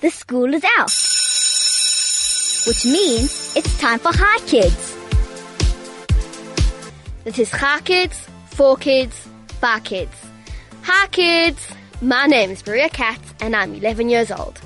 [0.00, 0.90] the school is out.
[2.66, 4.96] Which means it's time for Chai Kids.
[7.24, 9.28] This is Chai Kids, for kids,
[9.60, 10.14] by kids.
[10.82, 11.68] Hi kids,
[12.00, 14.58] my name is Maria Katz and I'm 11 years old.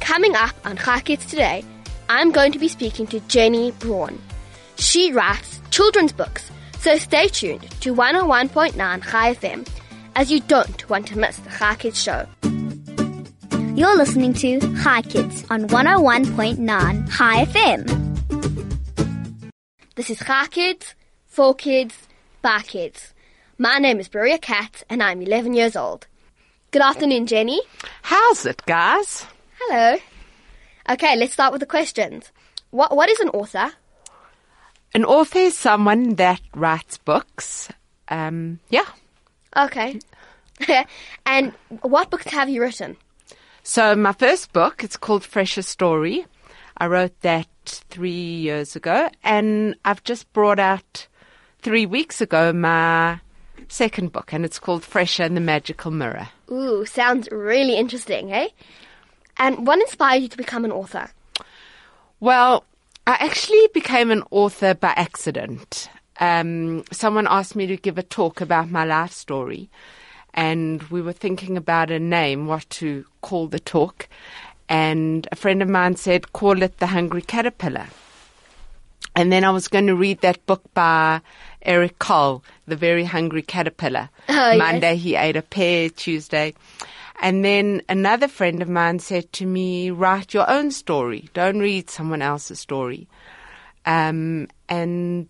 [0.00, 1.62] Coming up on Chai Kids today,
[2.08, 4.18] I'm going to be speaking to Jenny Braun.
[4.78, 9.68] She writes children's books, so stay tuned to 101.9 Chai FM
[10.14, 12.26] as you don't want to miss the Chai Kids show.
[13.76, 17.84] You're listening to Chai Kids on 101.9 Chai FM.
[19.96, 20.94] This is Chai Kids,
[21.26, 21.94] for kids,
[22.40, 23.12] by kids.
[23.58, 26.06] My name is Maria Katz and I'm 11 years old.
[26.70, 27.60] Good afternoon, Jenny.
[28.00, 29.26] How's it, guys?
[29.60, 29.98] Hello.
[30.88, 32.32] Okay, let's start with the questions.
[32.70, 33.72] What What is an author?
[34.94, 37.68] An author is someone that writes books.
[38.08, 38.86] Um, yeah.
[39.54, 40.00] Okay.
[41.26, 41.52] and
[41.82, 42.96] what books have you written?
[43.68, 46.24] So my first book, it's called Fresher Story.
[46.78, 47.48] I wrote that
[47.90, 51.08] three years ago, and I've just brought out
[51.62, 53.18] three weeks ago my
[53.66, 56.28] second book, and it's called Fresher and the Magical Mirror.
[56.48, 58.50] Ooh, sounds really interesting, eh?
[59.36, 61.10] And what inspired you to become an author?
[62.20, 62.62] Well,
[63.04, 65.90] I actually became an author by accident.
[66.20, 69.68] Um, someone asked me to give a talk about my life story,
[70.36, 74.08] and we were thinking about a name, what to call the talk.
[74.68, 77.86] And a friend of mine said, call it The Hungry Caterpillar.
[79.14, 81.22] And then I was going to read that book by
[81.62, 84.10] Eric Carle, The Very Hungry Caterpillar.
[84.28, 84.58] Oh, yes.
[84.58, 86.52] Monday he ate a pear, Tuesday.
[87.22, 91.30] And then another friend of mine said to me, write your own story.
[91.32, 93.08] Don't read someone else's story.
[93.86, 95.28] Um, and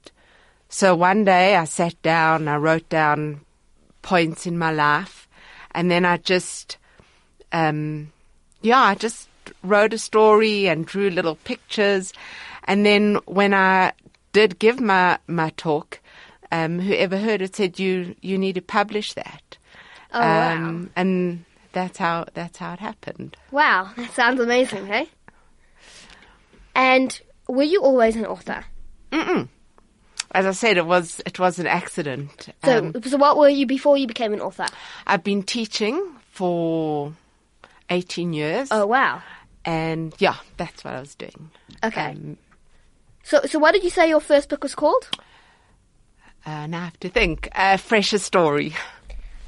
[0.69, 3.43] so one day I sat down, I wrote down
[4.07, 5.29] points in my life,
[5.73, 6.79] and then I just,
[7.51, 8.13] um,
[8.63, 9.29] yeah, I just
[9.65, 12.13] wrote a story and drew little pictures.
[12.69, 13.93] And then when I
[14.33, 15.99] did give my, my talk,
[16.53, 19.59] um, whoever heard it said, you, you need to publish that.
[20.13, 20.53] Oh, wow.
[20.53, 23.37] Um, and that's how, that's how it happened.
[23.51, 25.09] Wow, that sounds amazing, hey?
[26.77, 28.65] And were you always an author?
[29.11, 29.49] Mm-mm.
[30.37, 32.49] As I said, it was, it was an accident.
[32.65, 34.67] So, Um, so what were you before you became an author?
[35.07, 35.97] I've been teaching
[36.31, 37.13] for
[37.91, 38.69] 18 years.
[38.71, 39.23] Oh, wow.
[39.65, 41.51] And yeah, that's what I was doing.
[41.83, 42.11] Okay.
[42.11, 42.37] Um,
[43.25, 45.09] So, so what did you say your first book was called?
[46.45, 47.49] uh, now I have to think.
[47.55, 48.75] A fresher story.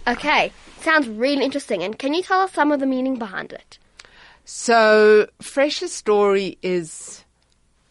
[0.08, 0.50] Okay,
[0.80, 1.82] sounds really interesting.
[1.84, 3.78] And can you tell us some of the meaning behind it?
[4.46, 7.22] So, fresher story is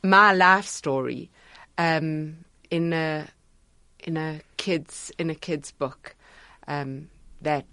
[0.04, 1.30] my life story
[1.78, 2.38] um,
[2.72, 3.28] in a
[4.00, 6.16] in a kids in a kids book
[6.68, 7.10] um,
[7.42, 7.66] that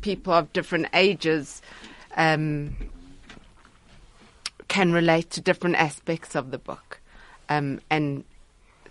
[0.00, 1.62] people of different ages
[2.16, 2.76] um,
[4.68, 7.00] can relate to different aspects of the book
[7.48, 8.24] um, and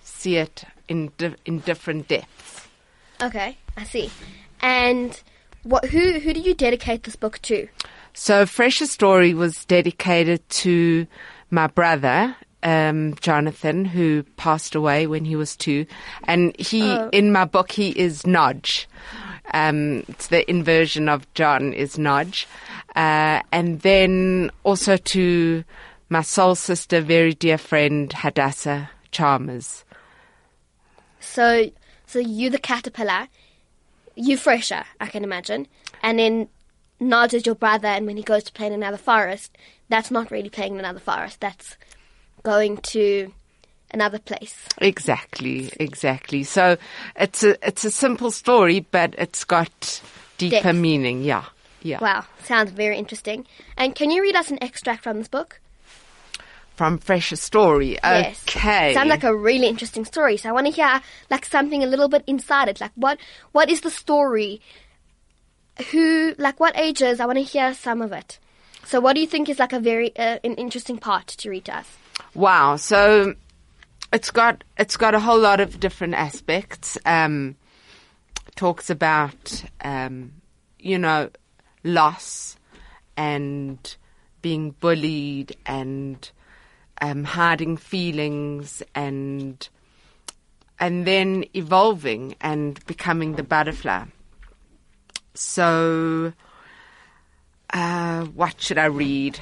[0.02, 2.68] see it in di- in different depths.
[3.22, 4.10] Okay, I see.
[4.62, 5.22] And
[5.64, 5.86] what?
[5.86, 7.68] Who who did you dedicate this book to?
[8.14, 11.08] So, Fresher Story was dedicated to
[11.50, 15.86] my brother, um, Jonathan, who passed away when he was two.
[16.24, 17.10] And he, Oh.
[17.12, 18.88] in my book, he is Nodge.
[19.54, 22.48] Um, it's the inversion of John is Nodge.
[22.96, 25.64] Uh, and then also to
[26.10, 29.84] my soul sister, very dear friend, Hadassah Chalmers.
[31.20, 31.72] So,
[32.06, 33.28] so you the caterpillar,
[34.16, 35.68] you fresher, I can imagine,
[36.02, 36.50] and then
[37.00, 39.58] Nod is your brother, and when he goes to play in another forest,
[39.90, 41.40] that's not really playing in another forest.
[41.42, 41.76] That's
[42.44, 43.32] going to
[43.92, 44.68] another place.
[44.80, 46.44] Exactly, exactly.
[46.44, 46.78] So
[47.16, 50.02] it's a, it's a simple story, but it's got
[50.38, 50.78] deeper Depth.
[50.78, 51.24] meaning.
[51.24, 51.46] Yeah,
[51.82, 52.00] yeah.
[52.00, 53.46] Wow, sounds very interesting.
[53.78, 55.60] And can you read us an extract from this book?
[56.76, 58.00] From Fresher Story.
[58.04, 58.44] Yes.
[58.50, 58.96] Okay.
[58.96, 60.38] Sounds like a really interesting story.
[60.38, 62.82] So I want to hear like something a little bit inside it.
[62.82, 63.20] Like what
[63.52, 64.60] what is the story?
[65.92, 67.20] Who like what ages?
[67.20, 68.40] I want to hear some of it.
[68.86, 71.66] So what do you think is like a very uh, an interesting part to read
[71.66, 71.96] to us?
[72.34, 72.76] Wow.
[72.78, 73.36] So
[74.12, 76.98] it's got it's got a whole lot of different aspects.
[77.06, 77.56] Um,
[78.56, 80.34] talks about um,
[80.80, 81.30] you know
[81.84, 82.58] loss
[83.18, 83.96] and
[84.42, 86.30] being bullied and
[87.02, 89.68] um, hiding feelings and
[90.80, 94.04] and then evolving and becoming the butterfly.
[95.34, 96.34] So,
[97.72, 99.40] uh, what should I read?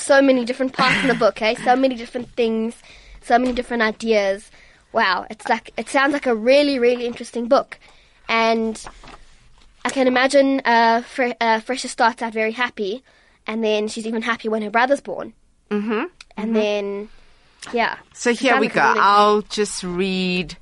[0.00, 1.54] So many different parts in the book, eh?
[1.64, 2.74] So many different things,
[3.22, 4.50] so many different ideas.
[4.92, 7.78] Wow, it's like it sounds like a really, really interesting book,
[8.28, 8.82] and
[9.84, 13.04] I can imagine uh, Fre- uh, Fresher starts out very happy,
[13.46, 15.32] and then she's even happy when her brother's born.
[15.70, 16.04] Mm-hmm.
[16.36, 17.08] And then,
[17.72, 17.98] yeah.
[18.12, 18.88] So here we like go.
[18.88, 20.56] really- I'll just read.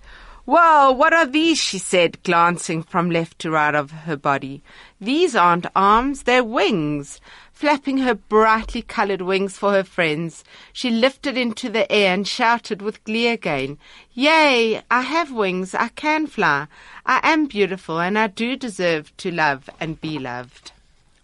[0.44, 1.58] Whoa, what are these?
[1.58, 4.62] She said, glancing from left to right of her body.
[4.98, 7.20] These aren't arms, they're wings.
[7.58, 12.80] Flapping her brightly coloured wings for her friends, she lifted into the air and shouted
[12.80, 13.78] with glee again,
[14.14, 16.68] Yay, I have wings, I can fly.
[17.04, 20.70] I am beautiful and I do deserve to love and be loved.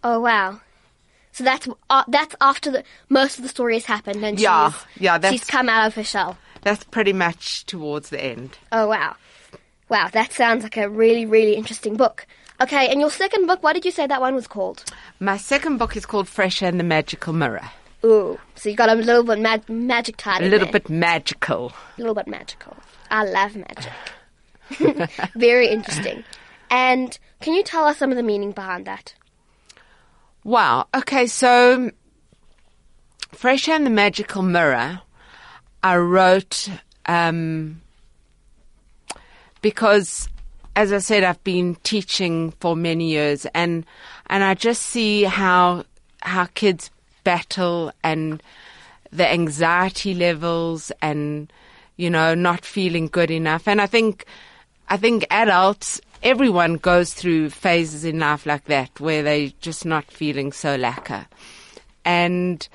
[0.03, 0.61] Oh wow!
[1.31, 5.03] So that's uh, that's after the most of the story has happened, and Yeah, she's,
[5.03, 6.37] yeah, that's- she's come out of her shell.
[6.63, 8.59] That's pretty much towards the end.
[8.73, 9.15] Oh wow,
[9.89, 10.09] wow!
[10.13, 12.27] That sounds like a really really interesting book.
[12.64, 14.84] Okay, and your second book, what did you say that one was called?
[15.20, 17.69] My second book is called Fresh and the Magical Mirror.
[18.05, 20.72] Ooh, so you got a little bit mag- magic tied A little there.
[20.72, 21.72] bit magical.
[21.99, 22.75] a little bit magical.
[23.11, 25.11] I love magic.
[25.34, 26.25] Very interesting.
[26.70, 29.14] And can you tell us some of the meaning behind that?
[30.43, 30.87] Wow.
[30.94, 31.90] Okay, so
[33.32, 35.00] Fresh and the Magical Mirror,
[35.82, 36.69] I wrote
[37.06, 37.82] um,
[39.61, 40.28] because,
[40.76, 43.87] as I said, I've been teaching for many years, and
[44.26, 45.85] and I just see how
[46.23, 46.91] how kids
[47.23, 48.43] battle and
[49.11, 51.53] the anxiety levels and
[51.97, 53.69] you know not feeling good enough.
[53.69, 54.26] And i think
[54.88, 60.11] i think adults everyone goes through phases in life like that where they're just not
[60.11, 61.26] feeling so lacquer.
[62.05, 62.67] And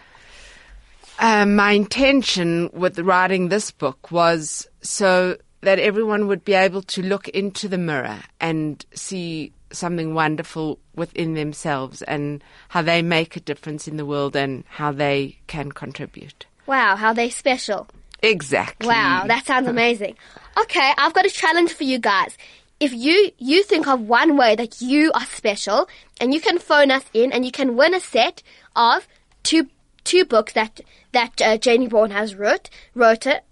[1.17, 7.01] um, my intention with writing this book was so that everyone would be able to
[7.01, 13.39] look into the mirror and see something wonderful within themselves and how they make a
[13.39, 16.45] difference in the world and how they can contribute.
[16.65, 17.87] Wow, how they special.
[18.21, 18.87] Exactly.
[18.87, 20.15] Wow, that sounds amazing.
[20.59, 22.37] Okay, I've got a challenge for you guys.
[22.79, 25.89] If you you think of one way that you are special,
[26.21, 28.41] and you can phone us in, and you can win a set
[28.75, 29.07] of
[29.43, 29.67] two
[30.03, 30.79] two books that
[31.11, 33.43] that uh, Jenny Braun has wrote wrote it.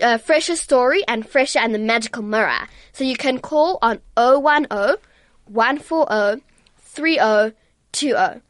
[0.00, 2.68] Uh, Fresher Story and Fresher and the Magical Mirror.
[2.92, 4.96] So you can call on 010
[5.46, 6.42] 140
[6.80, 8.42] 3020.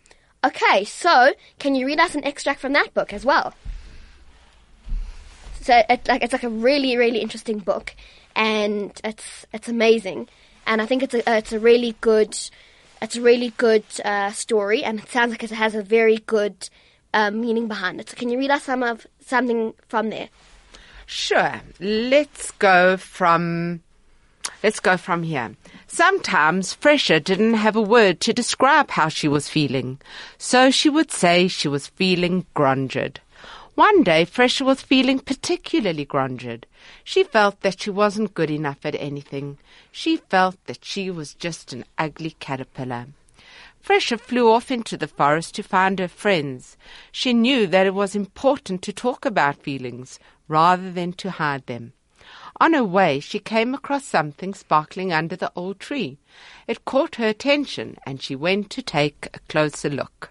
[0.45, 3.55] Okay, so can you read us an extract from that book as well?
[5.61, 7.97] So it, like it's like a really really interesting book,
[8.37, 10.29] and it's it's amazing,
[10.67, 12.39] and I think it's a it's a really good
[13.03, 16.69] it's a really good uh, story, and it sounds like it has a very good
[17.13, 18.11] uh, meaning behind it.
[18.11, 20.29] So can you read us some of something from there?
[21.07, 21.61] Sure.
[21.79, 23.81] Let's go from
[24.63, 25.57] let's go from here.
[25.87, 30.01] Sometimes Fresher didn't have a word to describe how she was feeling,
[30.37, 33.19] so she would say she was feeling grunged.
[33.77, 36.65] One day Fresher was feeling particularly grunged.
[37.05, 39.59] She felt that she wasn't good enough at anything.
[39.93, 43.07] She felt that she was just an ugly caterpillar.
[43.81, 46.77] Fresher flew off into the forest to find her friends.
[47.13, 50.19] She knew that it was important to talk about feelings
[50.49, 51.93] rather than to hide them.
[52.59, 56.19] On her way, she came across something sparkling under the old tree.
[56.67, 60.31] It caught her attention, and she went to take a closer look.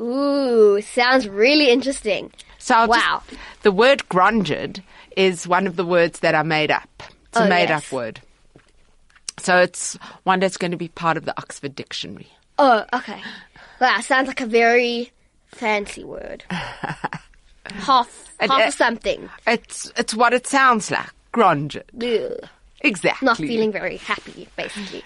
[0.00, 2.32] Ooh, sounds really interesting.
[2.58, 3.22] So I'll Wow.
[3.28, 4.82] just- the word grungered
[5.16, 6.88] is one of the words that I made up.
[7.28, 7.86] It's Oh, a made yes.
[7.86, 8.20] up word.
[9.38, 12.28] So it's one that's going to be part of the Oxford Dictionary.
[12.58, 13.20] Oh, okay.
[13.80, 15.12] Wow, sounds like a very
[15.46, 16.44] fancy word.
[17.72, 19.30] half And, half uh, of something.
[19.46, 21.10] It's it's what it sounds like.
[21.32, 21.76] grunge.
[22.02, 22.48] Ugh.
[22.80, 23.24] Exactly.
[23.26, 25.02] Not feeling very happy, basically.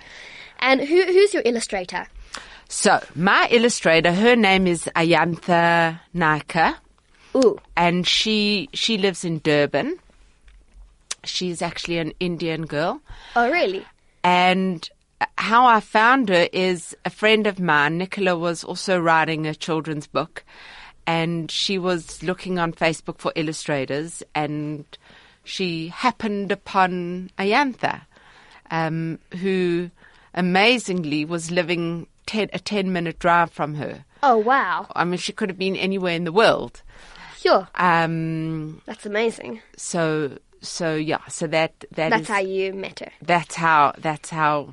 [0.58, 2.06] And who who's your illustrator?
[2.68, 6.74] So my illustrator, her name is Ayantha Naika,
[7.36, 9.96] Ooh, and she she lives in Durban.
[11.24, 13.00] She's actually an Indian girl.
[13.36, 13.86] oh really?
[14.24, 14.88] And
[15.36, 20.06] how I found her is a friend of mine, Nicola, was also writing a children's
[20.06, 20.44] book,
[21.08, 24.84] and she was looking on Facebook for illustrators, and
[25.42, 28.02] she happened upon Ayantha,
[28.70, 29.90] um, who
[30.34, 34.04] amazingly was living ten, a 10 minute drive from her.
[34.22, 36.82] Oh wow, I mean, she could have been anywhere in the world.
[37.38, 39.62] sure, Um, that's amazing.
[39.76, 43.12] so, so yeah, so that, that That's is- how you met her.
[43.22, 44.68] that's how, that's how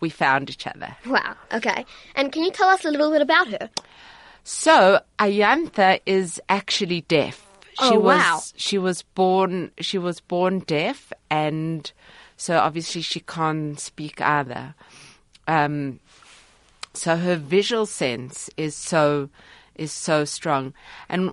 [0.00, 0.96] we found each other.
[1.06, 1.36] Wow.
[1.52, 1.84] Okay.
[2.16, 3.70] And can you tell us a little bit about her?
[4.48, 7.44] So Ayantha is actually deaf.
[7.80, 8.40] She Oh, was wow.
[8.54, 11.90] she was born she was born deaf and
[12.36, 14.76] so obviously she can't speak either.
[15.48, 15.98] Um
[16.94, 19.30] so her visual sense is so
[19.74, 20.74] is so strong.
[21.08, 21.32] And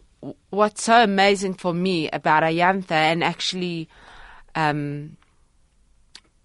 [0.49, 3.87] what's so amazing for me about Ayantha and actually
[4.55, 5.17] um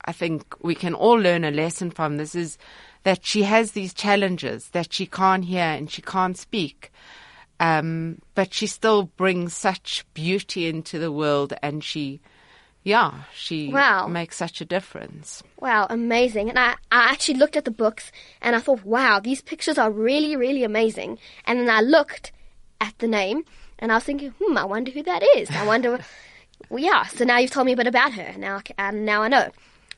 [0.05, 2.59] I think we can all learn a lesson from this is
[3.05, 6.91] that she has these challenges that she can't hear and she can't speak.
[7.61, 12.21] Um, but she still brings such beauty into the world and she,
[12.85, 14.07] yeah, she Wow.
[14.07, 15.43] makes such a difference.
[15.61, 16.51] Wow, amazing.
[16.51, 19.91] And I, I actually looked at the books and I thought, wow, these pictures are
[19.91, 21.19] really, really amazing.
[21.47, 22.31] And then I looked
[22.81, 23.45] at the name
[23.81, 25.51] and I was thinking, hmm, I wonder who that is.
[25.51, 25.99] I wonder,
[26.69, 27.07] well, yeah.
[27.07, 28.35] So now you've told me a bit about her.
[28.39, 29.51] Now, and now I know.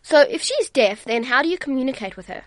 [0.03, 2.43] So if she's deaf, then how do you communicate with her?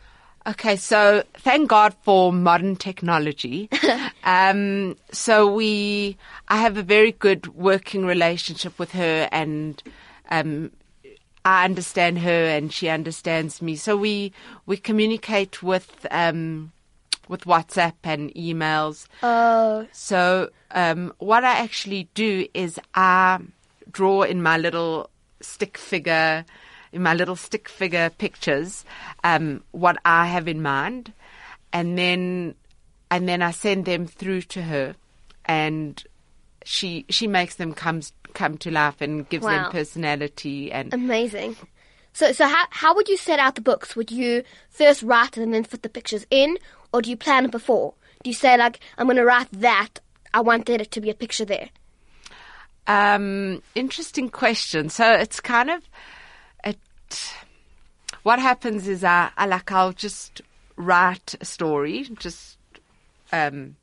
[0.46, 3.70] Okay, so thank God for modern technology.
[4.24, 6.18] um, so we,
[6.50, 9.82] I have a very good working relationship with her, and
[10.30, 10.72] um,
[11.46, 13.78] I understand her, and she understands me.
[13.78, 14.34] So we
[14.66, 16.74] we communicate with um,
[17.30, 19.08] with WhatsApp and emails.
[19.22, 23.40] Oh, So um, what I actually do is I
[23.92, 25.10] draw in my little
[25.42, 26.46] stick figure,
[26.94, 28.86] in my little stick figure pictures,
[29.24, 31.12] um, what I have in mind,
[31.74, 32.56] and then
[33.12, 34.96] and then I send them through to her,
[35.46, 36.02] and
[36.64, 38.02] she she makes them come
[38.34, 39.64] come to life and gives Wow.
[39.64, 41.58] them personality and amazing.
[42.14, 43.96] So, so how, how would you set out the books?
[43.96, 46.58] Would you first write and then fit the pictures in,
[46.94, 47.96] or do you plan it before?
[48.24, 50.00] Do you say like, I'm going to write that,
[50.32, 51.70] I want there to be a picture there?
[52.86, 54.90] Um, interesting question.
[54.90, 55.84] So it's kind of
[58.24, 60.42] What happens is I, I like I'll just
[60.76, 62.58] write a story, just
[63.32, 63.76] um,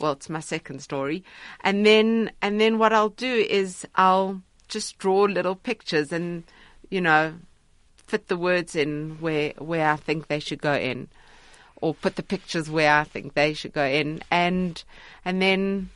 [0.00, 1.22] well, it's my second story,
[1.60, 6.44] and then and then what I'll do is I'll just draw little pictures and
[6.90, 7.34] you know
[8.06, 11.08] fit the words in where where I think they should go in,
[11.76, 14.82] or put the pictures where I think they should go in, and
[15.24, 15.90] and then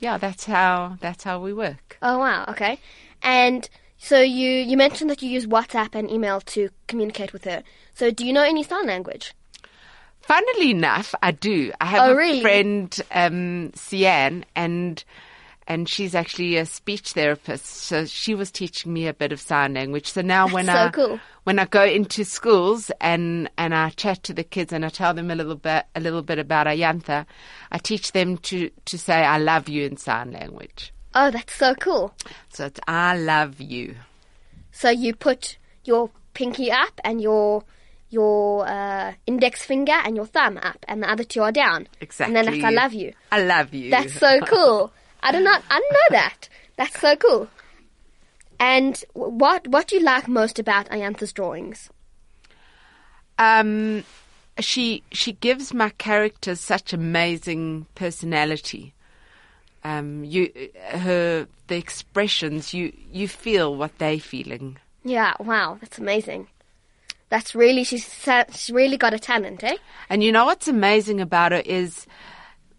[0.00, 1.98] yeah, that's how that's how we work.
[2.02, 2.78] Oh wow, okay.
[3.22, 3.68] And
[4.02, 7.62] so you you mentioned that you use WhatsApp and email to communicate with her.
[7.94, 9.34] So do you know any sign language?
[10.22, 11.70] Funnily enough, I do.
[11.80, 12.40] I have Oh, a really?
[12.40, 15.04] friend, um, Sian, and
[15.66, 17.66] and she's actually a speech therapist.
[17.66, 20.10] So she was teaching me a bit of sign language.
[20.10, 21.20] So now when so I cool.
[21.44, 25.12] when I go into schools and and I chat to the kids and I tell
[25.14, 27.26] them a little bit a little bit about Ayantha,
[27.70, 30.92] I teach them to to say I love you in sign language.
[31.14, 32.14] Oh, that's so cool.
[32.52, 33.96] So it's I love you.
[34.70, 37.64] So you put your pinky up and your
[38.10, 41.88] your uh, index finger and your thumb up, and the other two are down.
[42.00, 42.36] Exactly.
[42.36, 43.12] And then that's I love you.
[43.30, 43.90] I love you.
[43.90, 44.92] That's so cool.
[45.22, 45.62] I do not.
[45.70, 46.48] I didn't know that.
[46.76, 47.48] That's so cool.
[48.58, 51.90] And what what do you like most about Ayantha's drawings?
[53.38, 54.04] Um,
[54.58, 58.92] she she gives my characters such amazing personality.
[59.82, 60.52] Um, you
[60.90, 64.76] her the expressions you you feel what they're feeling.
[65.04, 65.34] Yeah.
[65.40, 65.78] Wow.
[65.80, 66.48] That's amazing.
[67.30, 68.12] That's really she's
[68.50, 69.76] she's really got a talent, eh?
[70.08, 72.06] And you know what's amazing about her is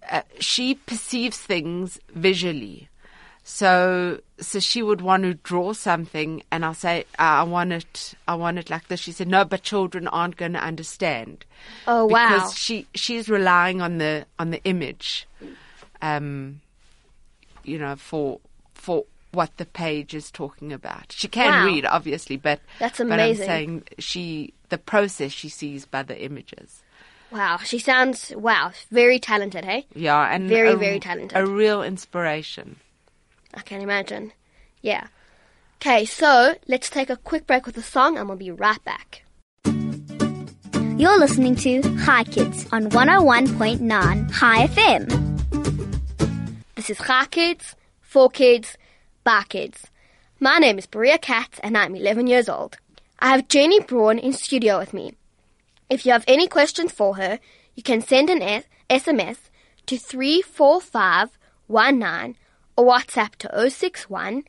[0.09, 2.89] uh, she perceives things visually.
[3.43, 8.35] So so she would want to draw something, and I'll say I want it I
[8.35, 8.99] want it like this.
[8.99, 11.45] She said no, but children aren't going to understand.
[11.87, 12.27] Oh wow.
[12.27, 15.27] because she she's relying on the on the image,
[16.01, 16.61] um,
[17.63, 18.39] you know, for
[18.73, 21.11] for what the page is talking about.
[21.11, 21.65] She can Wow.
[21.65, 26.83] read, obviously, but That's But I'm saying she the process she sees by the images.
[27.31, 27.57] Wow.
[27.63, 28.71] She sounds wow.
[28.91, 29.85] Very talented, hey?
[29.95, 31.37] Yeah, and Very, a- very talented.
[31.37, 32.77] A real inspiration.
[33.53, 34.33] I can imagine.
[34.81, 35.07] Yeah.
[35.77, 39.23] Okay, so let's take a quick break with a song and we'll be right back.
[40.97, 45.30] You're listening to Chai Kids on 101.9 Chai FM.
[46.81, 48.75] This is Chai Kids, For Kids,
[49.23, 49.85] Bar Kids.
[50.39, 52.77] My name is Maria Katz and I'm 11 years old.
[53.19, 55.13] I have Jenny Braun in studio with me.
[55.91, 57.37] If you have any questions for her,
[57.75, 59.37] you can send an S- SMS
[59.85, 62.35] to 34519
[62.75, 64.43] or WhatsApp to 061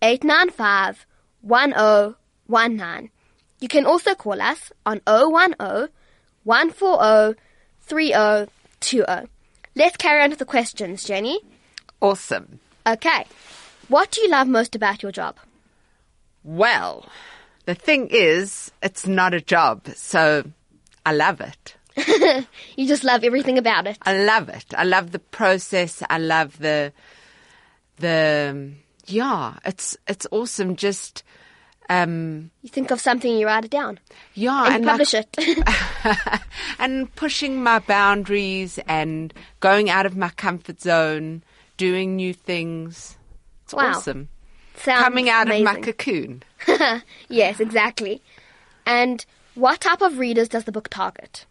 [0.00, 1.04] 895
[1.40, 3.10] 1019.
[3.58, 5.56] You can also call us on 010
[6.44, 7.40] 140
[7.80, 9.28] 3020.
[9.74, 11.40] Let's carry on with the questions, Jenny.
[12.02, 12.58] Awesome.
[12.86, 13.24] Okay.
[13.88, 15.36] What do you love most about your job?
[16.44, 17.06] Well,
[17.64, 20.44] the thing is, it's not a job, so
[21.06, 21.76] I love it.
[22.76, 23.98] You just love everything about it.
[24.02, 24.64] I love it.
[24.76, 26.02] I love the process.
[26.10, 26.92] I love the
[27.98, 28.72] the
[29.06, 29.54] yeah.
[29.64, 30.74] It's it's awesome.
[30.76, 31.22] Just
[31.90, 34.00] um You think of something, you write it down,
[34.34, 35.36] yeah, and, like- publish it.
[36.78, 41.42] and pushing my boundaries and going out of my comfort zone,
[41.82, 43.16] doing new things.
[43.64, 43.90] It's Wow.
[43.90, 44.28] awesome.
[44.76, 46.44] Sounds Coming out of my cocoon.
[47.28, 48.22] yes, exactly.
[48.86, 51.44] And what type of readers does the book target?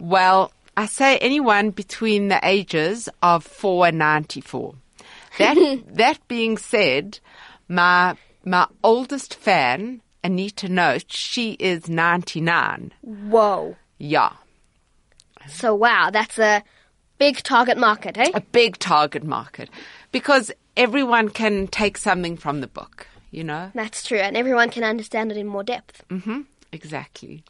[0.00, 4.74] Well, I say anyone between the ages of 4 and 94.
[5.38, 7.20] That, that being said,
[7.68, 12.92] my, my oldest fan, Anita Note, she is 99.
[13.02, 13.76] Whoa.
[13.98, 14.32] Yeah.
[15.48, 16.64] So wow, that's a
[17.18, 18.30] big target market, eh?
[18.34, 19.68] A big target market.
[20.12, 23.70] Because everyone can take something from the book, you know?
[23.74, 26.04] That's true, and everyone can understand it in more depth.
[26.08, 26.42] Mm-hmm,
[26.72, 27.42] Exactly.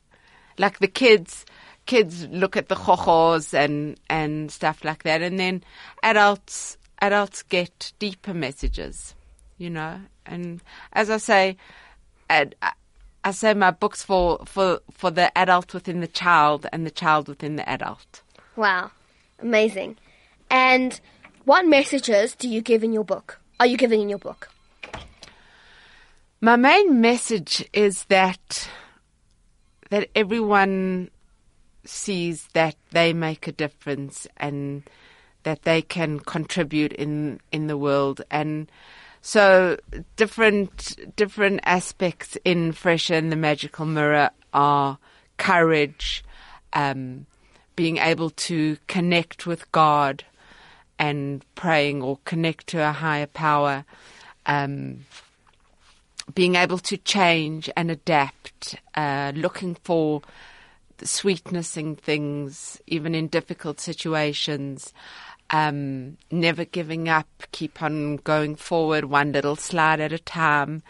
[0.58, 1.44] Like the kids,
[1.86, 5.62] kids look at the chochos and and stuff like that, and then
[6.02, 9.14] adults adults get deeper messages,
[9.58, 10.00] you know.
[10.24, 11.56] And as I say,
[12.30, 12.54] ad,
[13.24, 17.28] I say my books for for for the adult within the child and the child
[17.28, 18.22] within the adult.
[18.54, 18.92] Wow,
[19.40, 19.96] amazing.
[20.50, 21.00] And
[21.44, 23.40] what messages do you give in your book?
[23.58, 24.50] Are you giving in your book?
[26.40, 28.68] My main message is that
[29.90, 31.10] that everyone
[31.84, 34.82] sees that they make a difference and
[35.44, 38.70] that they can contribute in in the world and
[39.22, 39.76] so
[40.16, 44.98] different different aspects in Fresh and the Magical Mirror are
[45.36, 46.24] courage,
[46.72, 47.26] um,
[47.76, 50.24] being able to connect with God
[50.98, 53.84] and praying or connect to a higher power,
[54.46, 55.04] um,
[56.34, 60.22] being able to change and adapt, uh, looking for
[61.02, 64.92] sweetness in things, even in difficult situations.
[65.50, 70.82] Um, never giving up, keep on going forward, one little slide at a time.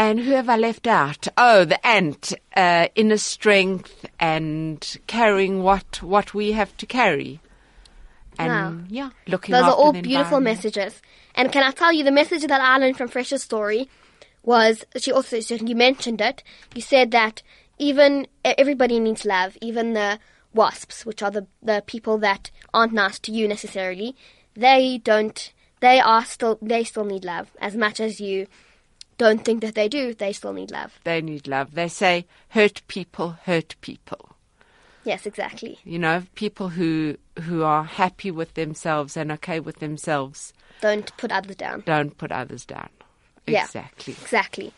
[0.00, 1.28] And who have I left out?
[1.36, 7.40] Oh, the ant, uh, inner strength and carrying what what we have to carry.
[8.38, 8.86] And Wow.
[8.88, 11.02] yeah, looking Those are all beautiful messages.
[11.34, 13.90] And can I tell you, the message that I learned from Fresh's story
[14.42, 16.42] was she also you mentioned it.
[16.74, 17.42] You said that
[17.76, 20.18] even everybody needs love, even the
[20.54, 24.16] wasps, which are the the people that aren't nice to you necessarily.
[24.54, 25.52] They don't.
[25.80, 26.58] They are still.
[26.62, 28.46] They still need love as much as you
[29.20, 30.14] don't think that they do.
[30.14, 30.98] They still need love.
[31.04, 31.74] They need love.
[31.74, 34.30] They say hurt people hurt people.
[35.04, 35.78] Yes, exactly.
[35.84, 41.30] You know, people who who are happy with themselves and okay with themselves Don't put
[41.32, 41.82] others down.
[41.84, 42.88] don't put others down.
[43.46, 43.64] Yeah.
[43.64, 44.14] Exactly.
[44.22, 44.72] Exactly.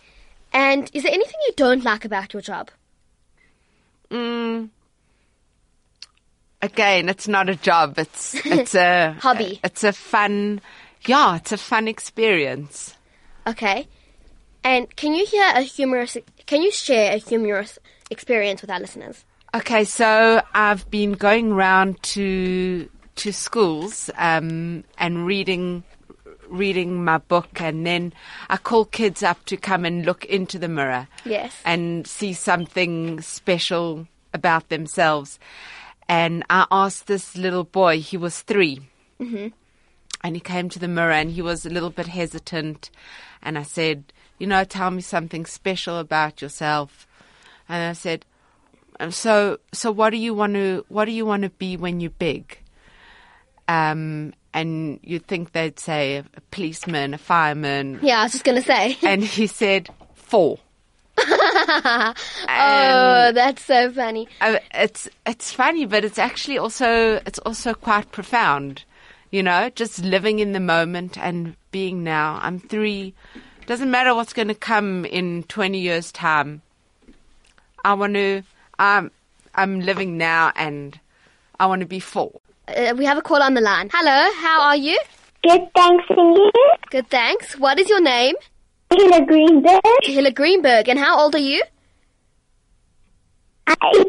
[0.52, 2.70] And is there anything you don't like about your job?
[4.10, 4.70] Mm.
[6.60, 7.96] Again, it's not a job.
[7.98, 9.60] It's it's a Hobby.
[9.62, 10.60] It's a fun.
[11.06, 12.94] Yeah, it's a fun experience.
[13.46, 13.86] Okay.
[14.64, 16.16] And can you hear a humorous?
[16.46, 17.78] Can you share a humorous
[18.10, 19.24] experience with our listeners?
[19.54, 25.82] Okay, so I've been going round to to schools um, and reading
[26.48, 28.12] reading my book, and then
[28.48, 31.08] I call kids up to come and look into the mirror.
[31.24, 31.54] Yes.
[31.64, 35.38] and see something special about themselves.
[36.08, 38.80] And I asked this little boy, he was 3
[39.20, 39.48] mm-hmm.
[40.24, 42.90] and he came to the mirror and he was a little bit hesitant.
[43.42, 47.06] And I said, You know, tell me something special about yourself.
[47.68, 48.24] And I said,
[48.98, 52.00] "Um, So, so what do you want to, what do you want to be when
[52.00, 52.58] you're big?
[53.68, 58.62] Um, and you'd think they'd say a, policeman, a fireman, Yeah, I was just gonna
[58.62, 58.98] say.
[59.04, 60.58] and he said four.
[61.18, 62.12] oh,
[63.32, 64.26] that's so funny.
[64.40, 68.82] Uh, it's it's funny, but it's actually also it's also quite profound.
[69.30, 72.40] You know, just living in the moment and being now.
[72.42, 73.14] I'm three.
[73.72, 76.60] Doesn't matter what's going to come in 20 years' time.
[77.82, 78.42] I want to.
[78.78, 79.10] I'm
[79.54, 81.00] I'm living now, and
[81.58, 82.42] I want to be full.
[82.68, 83.88] Uh, we have a call on the line.
[83.90, 85.00] Hello, how are you?
[85.42, 86.52] Good, thanks, and you?
[86.90, 87.58] Good, thanks.
[87.58, 88.34] What is your name?
[88.90, 89.80] Hila Greenberg.
[90.02, 90.90] Hilla Greenberg.
[90.90, 91.62] And how old are you?
[93.70, 94.06] Eight.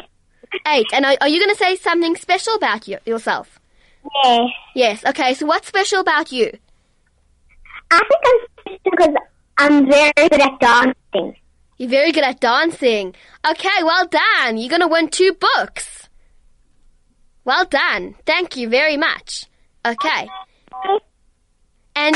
[0.68, 0.88] Eight.
[0.92, 3.62] And are, are you going to say something special about you, yourself?
[4.26, 4.50] Yes.
[4.76, 5.06] Yes.
[5.06, 5.34] Okay.
[5.34, 6.52] So what's special about you?
[7.92, 9.16] I think I'm special because
[9.58, 11.36] I'm very good at dancing.
[11.78, 13.16] You're very good at dancing.
[13.48, 13.84] Okay.
[13.84, 14.58] Well done.
[14.58, 16.10] You're going to win two books.
[17.46, 18.16] Well done.
[18.26, 19.46] Thank you very much.
[19.86, 20.30] Okay.
[21.96, 22.16] And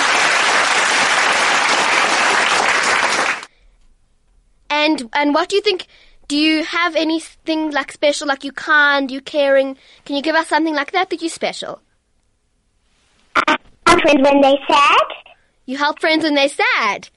[4.70, 5.88] and and what do you think?
[6.28, 9.78] Do you have anything like special, like you kind, you caring?
[10.06, 11.82] Can you give us something like that that you special?
[13.36, 15.08] I have friends when they sad.
[15.66, 17.10] You help friends when they're sad.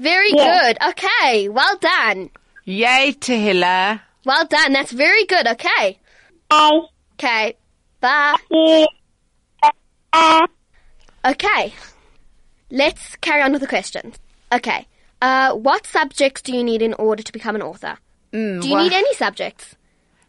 [0.00, 0.72] Very Yeah.
[0.72, 0.78] good.
[0.90, 1.48] Okay.
[1.48, 2.30] Well done.
[2.64, 4.00] Yay, Tahila.
[4.24, 4.72] Well done.
[4.72, 5.46] That's very good.
[5.46, 5.98] Okay.
[6.50, 6.80] I,
[7.14, 7.56] Okay.
[8.00, 8.34] Bye.
[8.50, 8.86] yeah.
[10.12, 10.46] Uh,
[11.24, 11.74] Okay.
[12.70, 14.16] Let's carry on with the questions.
[14.52, 14.86] Okay.
[15.20, 17.98] Uh, what subjects do you need in order to become an author?
[18.32, 19.76] Mm, Do you well, need any subjects?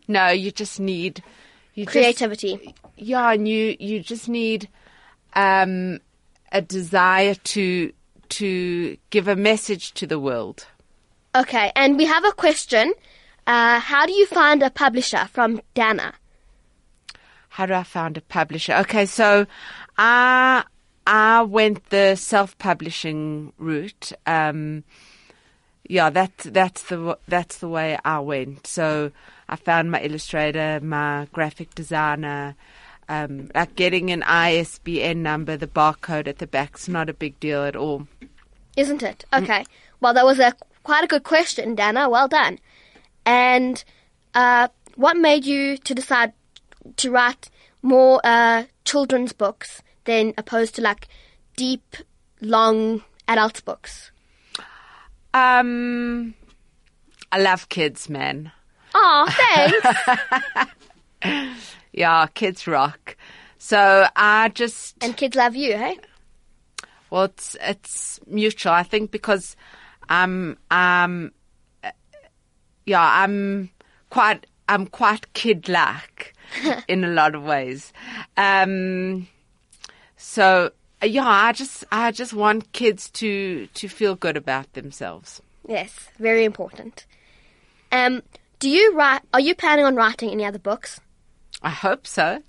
[0.07, 1.23] No, you just need
[1.75, 2.75] you just- Creativity.
[2.97, 4.67] yeah, and you you just need
[5.33, 5.99] um,
[6.51, 7.93] a desire to
[8.31, 10.67] to give a message to the world.
[11.35, 12.93] Okay, and we have a question.
[13.47, 16.13] Uh, how do you find a publisher from Dana?
[17.49, 18.73] How do I find a publisher?
[18.75, 19.45] Okay, so
[19.97, 20.63] I
[21.05, 24.11] I went the self publishing route.
[24.25, 24.83] Um,
[25.87, 28.67] yeah, that's that's the that's the way I went.
[28.67, 29.11] So
[29.49, 32.55] I found my illustrator, my graphic designer.
[33.11, 37.65] Um, like getting an ISBN number, the barcode at the back's not a big deal
[37.65, 38.07] at all.
[38.77, 39.25] Isn't it?
[39.33, 39.65] Okay.
[39.99, 42.09] Well, that was a quite a good question, Dana.
[42.09, 42.57] Well done.
[43.25, 43.83] And
[44.33, 46.31] uh, what made you to decide
[46.95, 47.49] to write
[47.81, 51.09] more uh, children's books than opposed to like
[51.57, 51.97] deep,
[52.39, 54.11] long adult books?
[55.33, 56.33] Um,
[57.29, 58.53] I love kids, man.
[58.95, 59.27] Oh,
[61.21, 61.65] thanks.
[61.93, 63.17] Yeah, kids rock.
[63.57, 65.99] So I just and kids love you, hey?
[67.09, 68.71] Well, it's it's mutual.
[68.73, 69.55] I think because
[70.09, 71.31] I'm um
[72.85, 73.69] yeah I'm
[74.09, 76.33] quite I'm quite kid like
[76.87, 77.91] in a lot of ways.
[78.37, 79.27] Um,
[80.15, 80.71] so
[81.03, 85.41] yeah, I just I just want kids to to feel good about themselves.
[85.67, 87.05] Yes, very important.
[87.91, 88.23] Um,
[88.59, 89.21] do you write?
[89.33, 91.01] Are you planning on writing any other books?
[91.61, 92.41] I hope so.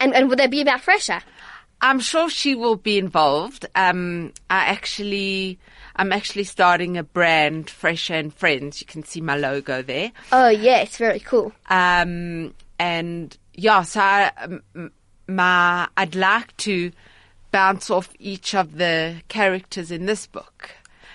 [0.00, 1.20] And and would they be about Fresher?
[1.80, 3.66] I'm sure she will be involved.
[3.74, 5.58] Um, I actually,
[5.94, 8.80] I'm actually starting a brand, Fresher and Friends.
[8.80, 10.10] You can see my logo there.
[10.32, 11.52] Oh yes, very cool.
[11.70, 14.90] Um, and yeah, so I, um,
[15.28, 16.90] my, I'd like to
[17.52, 20.70] bounce off each of the characters in this book.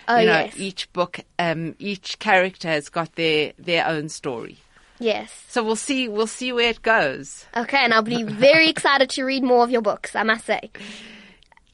[0.08, 0.54] Oh, you know, yes.
[0.58, 4.58] each book, um, each character has got their, their own story.
[5.00, 5.46] Yes.
[5.50, 7.46] So we'll see, we'll see where it goes.
[7.56, 10.16] Okay, and I'll be very excited to read more of your books.
[10.16, 10.72] I must say.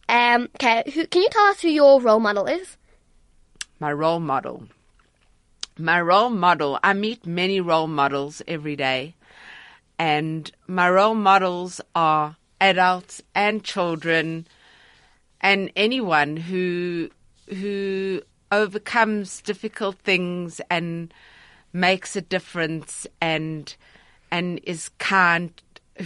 [0.07, 2.77] Um, okay, who, can you tell us who your role model is?
[3.79, 4.67] my role model.
[5.77, 9.15] My role model, I meet many role models every day,
[9.97, 14.45] and my role models are adults and children
[15.39, 17.09] and anyone who
[17.47, 21.13] who overcomes difficult things and
[21.73, 23.75] makes a difference and
[24.31, 25.51] and is kind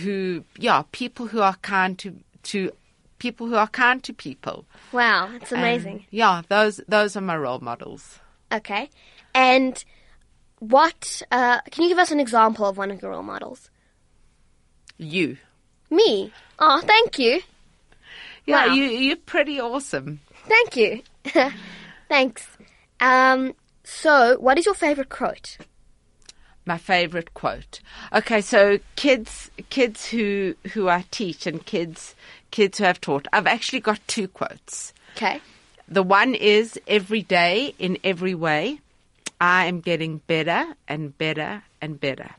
[0.01, 2.71] who yeah people who are kind to to
[3.19, 5.95] people who are kind to people Wow, it's amazing.
[5.99, 8.19] um, yeah, those those are my role models.
[8.51, 8.89] Okay,
[9.33, 9.83] and
[10.59, 11.21] what?
[11.31, 13.69] Uh, can you give us an example of one of your role models?
[14.97, 15.37] You,
[15.89, 16.31] Me.
[16.59, 17.41] Oh, thank you.
[18.45, 18.73] yeah, Wow.
[18.73, 20.19] you you're pretty awesome.
[20.47, 21.01] Thank you.
[22.09, 22.47] Thanks.
[22.99, 25.57] Um, so, what is your favorite quote?
[26.65, 27.81] My favorite quote.
[28.13, 32.15] Okay, so kids kids who who I teach and kids
[32.51, 33.27] kids who I've taught.
[33.33, 34.93] I've actually got two quotes.
[35.17, 35.41] Okay.
[35.89, 38.79] The one is every day in every way,
[39.41, 42.31] I am getting better and better and better.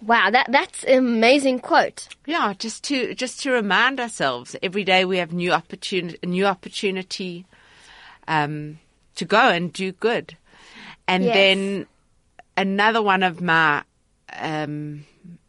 [0.00, 2.08] Wow, that that's an amazing quote.
[2.26, 7.44] Yeah, just to just to remind ourselves every day we have new opportunity, new opportunity
[8.28, 8.78] um,
[9.20, 10.36] to go and do good.
[11.06, 11.34] And Yes.
[11.34, 11.86] then
[12.56, 13.84] another one of my
[14.32, 15.04] um,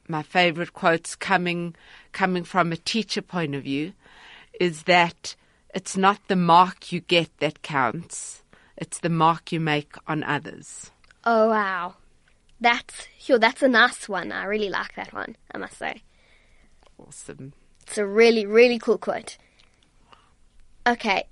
[0.10, 1.74] my favorite quotes coming
[2.12, 3.94] coming from a teacher point of view
[4.60, 5.36] is that
[5.74, 8.44] it's not the mark you get that counts;
[8.76, 10.92] it's the mark you make on others.
[11.24, 11.96] Oh wow,
[12.60, 13.40] that's sure.
[13.40, 14.34] That's a nice one.
[14.34, 15.38] I really like that one.
[15.54, 16.02] I must say,
[17.00, 17.54] Awesome.
[17.88, 19.38] it's a really really cool quote.
[20.86, 21.24] Okay.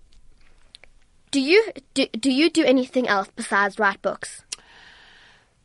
[1.32, 4.44] Do you do, do you do anything else besides write books?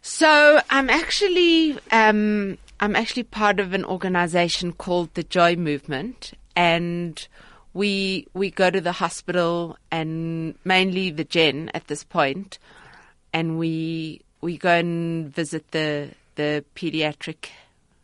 [0.02, 7.26] So I'm actually um, I'm actually part of an organization called the Joy Movement, and
[7.72, 12.58] we we go to the hospital and mainly the Gen at this point,
[13.32, 17.48] and we we go and visit the the pediatric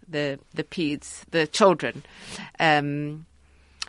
[0.08, 2.02] the the peds the children.
[2.58, 3.26] Um,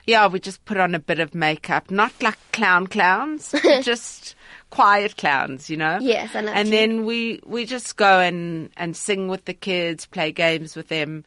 [0.05, 4.35] yeah, we just put on a bit of makeup, not like clown clowns, just
[4.69, 5.99] quiet clowns, you know.
[6.01, 10.31] Yes, I And then we we just go and and sing with the kids, play
[10.31, 11.23] games with them.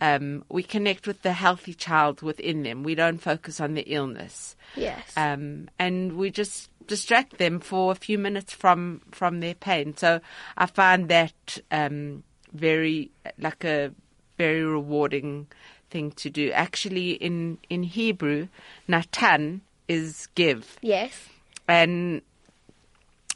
[0.00, 2.82] Um, we connect with the healthy child within them.
[2.82, 5.12] We don't focus on the illness, Yes.
[5.16, 9.96] um, and we just distract them for a few minutes from from their pain.
[9.96, 10.20] So
[10.58, 13.92] I find that um, very like a
[14.36, 15.46] very rewarding
[15.94, 16.50] thing to do.
[16.50, 18.48] Actually, in in Hebrew,
[18.88, 21.12] Natan is give yes.
[21.68, 22.20] and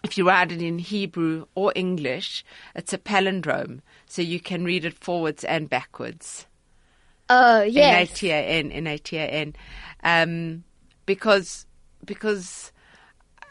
[0.02, 2.44] if you write it in Hebrew or English,
[2.74, 6.46] it's a palindrome, so you can read it forwards and backwards.
[7.28, 8.08] Oh, yes.
[8.10, 9.54] N-A-T-A-N, N-A-T-A-N.
[10.02, 10.64] Um,
[11.04, 11.66] because,
[12.04, 12.72] because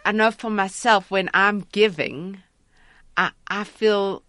[0.06, 2.41] I know for myself, when I'm giving,
[3.17, 4.24] I, I feel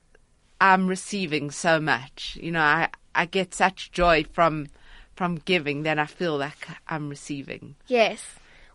[0.60, 2.36] I'm receiving so much.
[2.42, 4.68] You know, I, I get such joy from,
[5.14, 7.74] from giving that I feel like I'm receiving.
[7.86, 8.22] Yes.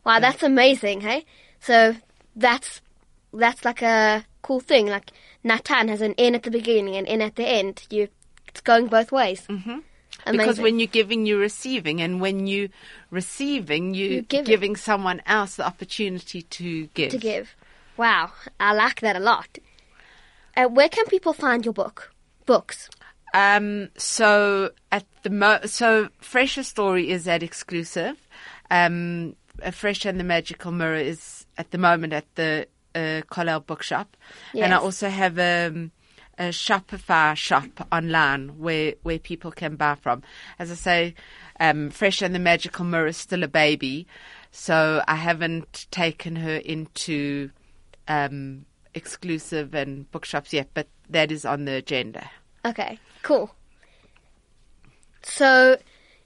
[0.04, 1.26] Wow, that's amazing, hey?
[1.60, 1.96] So
[2.36, 2.82] that's
[3.34, 4.88] that's like a cool thing.
[4.88, 5.12] Like
[5.44, 7.88] Natan has an in at the beginning and in at the end.
[7.90, 8.10] You
[8.48, 9.42] it's going both ways.
[9.48, 9.80] Mm-hmm.
[10.32, 12.70] Because when you're giving, you're receiving, and when you
[13.10, 14.46] receiving, you You're giving.
[14.46, 17.12] giving someone else the opportunity to give.
[17.12, 17.56] to give.
[17.98, 19.58] Wow, I like that a lot.
[20.56, 22.14] Uh, where can people find your book?
[22.46, 22.90] Books.
[23.34, 28.16] Um, so at the mo- so Fresher Story is at exclusive.
[28.70, 29.36] Um,
[29.72, 34.16] Fresh and the Magical Mirror is at the moment at the uh, Kollel Bookshop,
[34.64, 35.92] and I also have um,
[36.38, 40.24] a Shopify shop online where where people can buy from.
[40.60, 41.16] As I say,
[41.60, 44.08] um, Fresh and the Magical Mirror is still a baby,
[44.52, 47.52] so I haven't taken her into
[48.08, 52.30] um, exclusive and bookshops yet, but that is on the agenda.
[52.66, 53.56] Okay, cool.
[55.24, 55.78] So,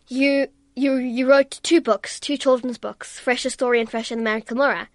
[0.08, 4.24] you you you wrote two books, two children's books, Fresher Story and Fresh and the
[4.24, 4.88] Magical Mirror.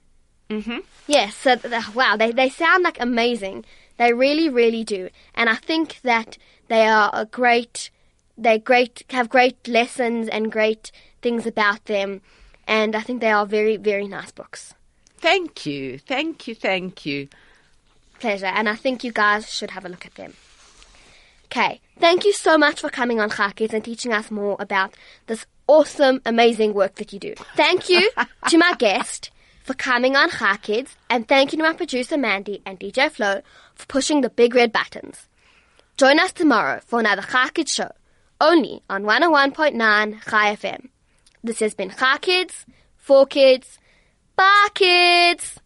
[0.50, 0.78] Mm-hmm.
[1.06, 3.64] Yes, so th- wow, they they sound like amazing.
[3.96, 6.38] They really, really do, and I think that
[6.68, 7.90] they are a great.
[8.38, 12.22] They great have great lessons and great things about them,
[12.66, 14.74] and I think they are very, very nice books.
[15.18, 17.28] Thank you, thank you, thank you.
[18.18, 20.34] Pleasure, and I think you guys should have a look at them.
[21.46, 24.92] Okay, thank you so much for coming on Kids and teaching us more about
[25.28, 27.34] this awesome, amazing work that you do.
[27.54, 28.10] Thank you
[28.48, 29.30] to my guest
[29.62, 30.28] for coming on
[30.62, 33.40] Kids, and thank you to my producer Mandy and DJ Flo
[33.76, 35.28] for pushing the big red buttons.
[35.96, 37.92] Join us tomorrow for another Kids show,
[38.40, 40.88] only on 101.9 Chai FM.
[41.44, 43.78] This has been Kids, for kids,
[44.34, 45.60] by kids.